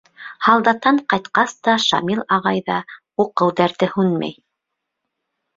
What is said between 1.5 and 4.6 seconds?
та Шамил ағайҙа уҡыу дәрте һүнмәй.